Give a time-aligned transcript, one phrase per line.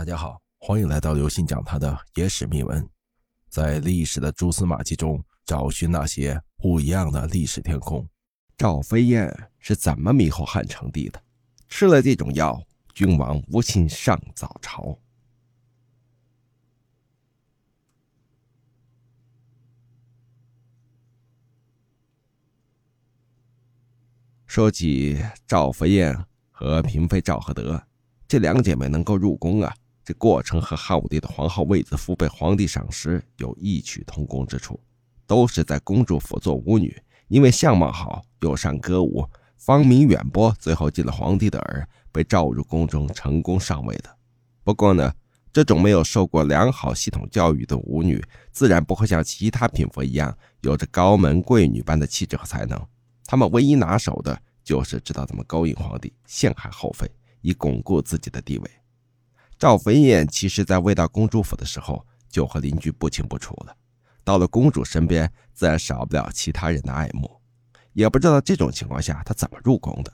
[0.00, 2.88] 大家好，欢迎来到刘信讲他的野史秘闻，
[3.50, 8.08] 在历史的蛛丝马迹中找寻那些不一样的历史天空。
[8.56, 11.22] 赵飞燕是怎么迷惑汉成帝的？
[11.68, 12.58] 吃了这种药，
[12.94, 14.98] 君王无心上早朝。
[24.46, 27.86] 说起赵飞燕和嫔妃赵合德
[28.26, 29.76] 这两姐妹能够入宫啊。
[30.10, 34.80] 这过程和汉武帝的皇后卫子夫被皇帝赏识有异曲同工之处，
[35.24, 39.24] 都是在公主府做舞女，因为相貌好又善歌舞，
[39.56, 44.10] 芳名远播，最后进了皇帝的耳，被召入宫中，成功上位的。
[44.64, 45.14] 不过呢，
[45.52, 48.20] 这种没有受过良好系统教育的舞女，
[48.50, 52.84] 自然不会像其他嫔妃一样有着高门贵女般的气质和才能。
[53.26, 57.08] 她们唯一拿手的就是知道怎么勾引皇帝，陷害后妃，
[57.42, 58.68] 以巩固自己的地位。
[59.60, 63.76] 赵飞燕其实，在未到公主府的时候，就和邻居不清不楚了。
[64.24, 67.30] 到了公主身边，自然少不了其他人的爱慕。
[67.92, 70.10] 也不知道这种情况下，她怎么入宫的？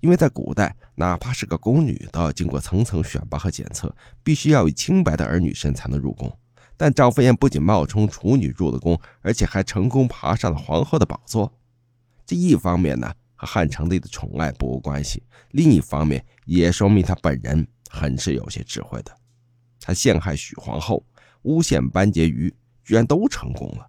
[0.00, 6.36] 因为在古代，哪怕是个宫女，都要经过层层选拔和检测，必须要以清白的儿女身才能入宫。
[6.76, 11.52] 但赵飞燕不仅冒充处女入了宫，而且还成功爬上了皇后的宝座。
[12.26, 15.22] 这一方面呢，和汉成帝的宠爱不无关系；
[15.52, 17.66] 另一方面，也说明他本人。
[17.90, 19.10] 很是有些智慧的，
[19.80, 21.02] 他陷害许皇后、
[21.44, 23.86] 诬陷班婕妤，居然都成功了。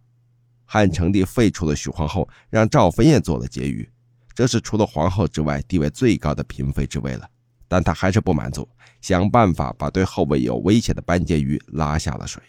[0.64, 3.90] 汉成帝废除了许皇后，让赵飞燕做了婕妤，
[4.34, 7.30] 这是除了皇后之外地位最高的嫔妃之位了。
[7.68, 8.66] 但他还是不满足，
[9.02, 12.42] 想办法把对后位有威胁的班婕妤拉下了水。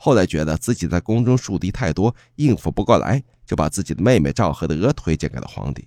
[0.00, 5.84] 后来觉得自己在宫中树敌太多，应付不过来，就把自己的妹妹赵合德推荐给了皇帝。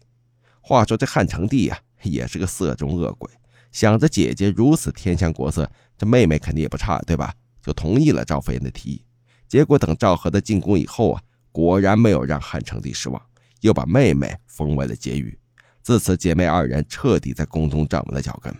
[0.59, 3.31] 话说这汉成帝呀，也是个色中恶鬼。
[3.71, 7.33] 想着姐姐如此天香国色，这妹妹肯定也不差，对吧？
[7.63, 9.05] 就同意了赵飞燕的提议。
[9.47, 13.21] 结果等赵合德进宫以后啊，果然没有让汉成帝失望，
[13.61, 15.37] 又把妹妹封为了婕妤。
[15.81, 18.53] 自此，姐妹二人彻底在宫中站稳了脚跟。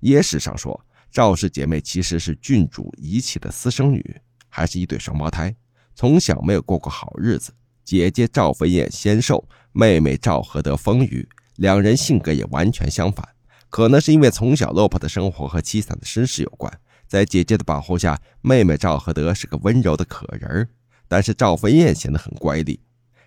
[0.00, 0.78] 野史上说，
[1.10, 5.54] 赵氏姐妹其实是郡主遗弃的私生女，还是一对双胞胎，
[5.94, 7.52] 从小没有过过好日子。
[7.82, 13.26] 姐姐赵飞燕纤瘦，妹妹赵合德丰腴，两人性格也完全相反。
[13.68, 16.72] 可能是因为从小落魄的生活和凄惨的身世有关，
[17.06, 20.68] 在姐姐的保护下，妹妹赵合德是个温柔的可人儿。
[21.08, 22.78] 但是赵飞燕显得很乖戾，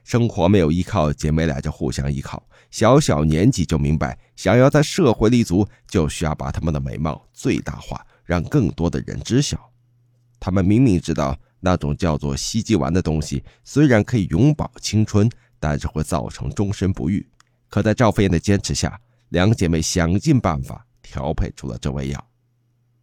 [0.03, 2.45] 生活没有依靠，姐妹俩就互相依靠。
[2.71, 9.72] 小小年纪就明白，想要在社会立足，就需要把她们的美貌最大化，让更多的人知晓。
[10.43, 17.25] 他们明明知道那种叫做西极丸的东西，虽然可以永葆青春，但是会造成终身不育。
[17.69, 18.99] 可在赵飞燕的坚持下，
[19.29, 22.27] 两姐妹想尽办法调配出了这味药。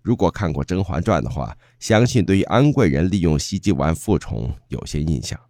[0.02, 5.40] 如果看过《甄嬛传》的话，相信对于安贵人利用西极丸复宠有些印象。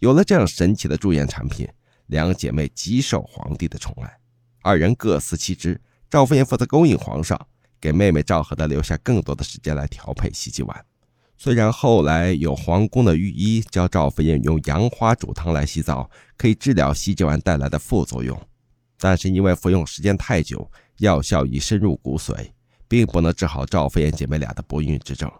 [0.00, 1.66] 有了这样神奇的驻颜产品，
[2.08, 4.18] 两姐妹极受皇帝的宠爱。
[4.60, 5.80] 二人各司其职，
[6.10, 7.46] 赵飞燕负责勾引皇上，
[7.80, 10.84] 给妹妹赵合德留下更多的时间来调配西极丸。
[11.42, 18.38] 虽然后来有皇宫的御医教赵飞燕用杨花煮汤来洗澡，可以治疗西极丸带来的副作用。
[18.98, 22.50] 但是因为服用时间太久，药效已深入骨髓，
[22.86, 25.32] 并不能治好赵飞燕姐妹俩的不孕之症。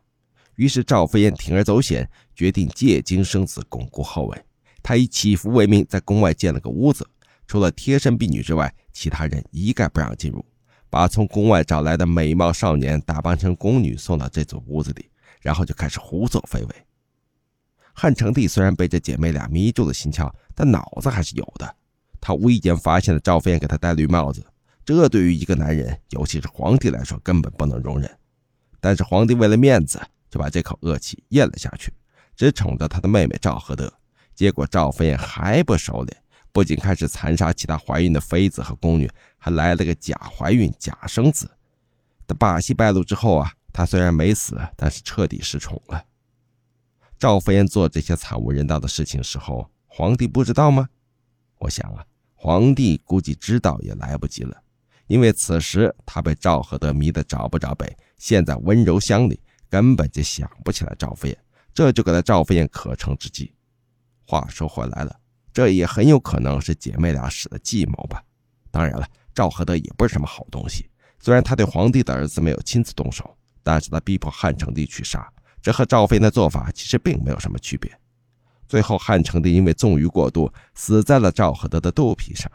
[0.56, 4.42] 于是赵飞燕铤而走险，决定借精生子，巩固后位。
[4.82, 7.06] 她以祈福为名，在宫外建了个屋子，
[7.46, 10.42] 除了贴身婢女之外，其他人一概不让进入。
[10.88, 15.09] 把从宫外找来的美貌少年打扮成宫女，送到这座屋子里，
[15.40, 16.74] 然后就开始胡作非为。
[17.92, 21.76] 汉成帝虽然被这姐妹俩迷住了心窍，但脑子还是有的。
[22.20, 24.44] 他无意间发现了赵飞燕给他戴绿帽子，
[24.84, 28.10] 这对于一个男人，尤其是皇帝来说，根本不能容忍。
[28.80, 31.92] 但是皇帝为了面子，就把这口恶气咽了下去，
[32.36, 33.92] 只宠着他的妹妹赵合德。
[34.34, 36.12] 结果赵飞燕还不收敛，
[36.52, 41.50] 不仅开始残杀其他怀孕的妃子和宫女，还来了个假怀孕、假生子。
[42.26, 46.04] 的把戏败露之后啊，他虽然没死，但是彻底失宠了。
[47.18, 50.88] 赵飞燕做这些惨无人道的事情时候，皇帝不知道吗？
[51.58, 52.04] 我想啊。
[52.42, 54.62] 皇帝估计知道也来不及了，
[55.08, 61.38] 因为此时他被赵合德迷得找不着北，陷在温柔乡里，根本就想不起来赵飞燕，
[61.74, 63.52] 这就给了赵飞燕可乘之机。
[64.24, 65.14] 话说回来了，
[65.52, 68.24] 这也很有可能是姐妹俩使的计谋吧。
[68.70, 75.30] 当然了，赵合德也不是什么好东西，虽然他对皇帝的儿子没有亲自动手，但是他逼迫汉成帝去杀，
[75.60, 77.90] 这和赵飞燕的做法其实并没有什么区别。
[78.68, 82.50] 最后，汉成帝因为纵欲过度，死在了赵合德的肚皮上。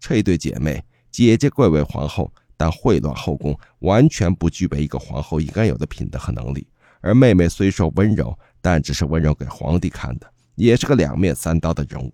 [0.00, 6.66] 这对姐妹，姐姐贵为皇后，但秽乱后宫，完全不具备一个皇后应该有的品德和能力。
[7.02, 12.12] 而妹妹虽说温柔，但只是温柔给皇帝看的，也是个两面三刀的人物。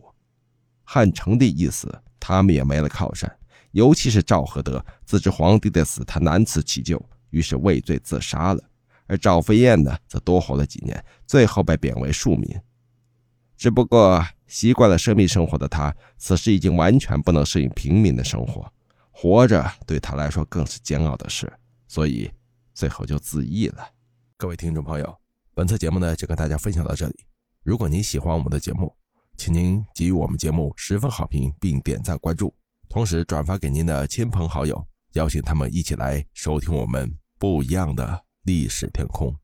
[0.82, 3.30] 汉成帝一死，他们也没了靠山，
[3.70, 8.62] 尤其是赵合德，自知皇帝的死他难辞其咎，于是畏罪自杀了。
[9.06, 12.60] 而赵飞燕呢，则多活了几年，最后被贬为庶民。
[13.56, 18.70] 只不过习惯了奢靡生活的他，此时已经完全不能适应平民的生活，
[19.10, 21.52] 活着对他来说更是煎熬的事，
[21.86, 22.30] 所以
[22.74, 23.88] 最后就自缢了。
[24.36, 25.16] 各位听众朋友，
[25.54, 27.16] 本次节目呢就跟大家分享到这里。
[27.64, 28.94] 如果您喜欢我们的节目，
[29.36, 32.54] 请您给予我们节目十分好评，并点赞关注，
[32.88, 39.34] 同时转发给您的亲朋好友，邀请他们一起来收听我们不一样的历史天空。